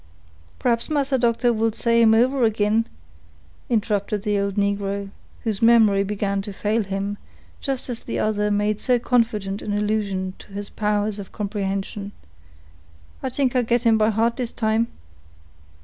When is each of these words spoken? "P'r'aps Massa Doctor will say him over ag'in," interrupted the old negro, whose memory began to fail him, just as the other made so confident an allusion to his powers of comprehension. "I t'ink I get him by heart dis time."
"P'r'aps 0.57 0.89
Massa 0.89 1.19
Doctor 1.19 1.53
will 1.53 1.71
say 1.71 2.01
him 2.01 2.15
over 2.15 2.43
ag'in," 2.43 2.87
interrupted 3.69 4.23
the 4.23 4.39
old 4.39 4.55
negro, 4.55 5.11
whose 5.43 5.61
memory 5.61 6.03
began 6.03 6.41
to 6.41 6.51
fail 6.51 6.81
him, 6.81 7.19
just 7.59 7.87
as 7.87 8.01
the 8.03 8.17
other 8.17 8.49
made 8.49 8.79
so 8.79 8.97
confident 8.97 9.61
an 9.61 9.73
allusion 9.77 10.33
to 10.39 10.53
his 10.53 10.71
powers 10.71 11.19
of 11.19 11.31
comprehension. 11.31 12.13
"I 13.21 13.29
t'ink 13.29 13.55
I 13.55 13.61
get 13.61 13.83
him 13.83 13.99
by 13.99 14.09
heart 14.09 14.35
dis 14.37 14.49
time." 14.49 14.87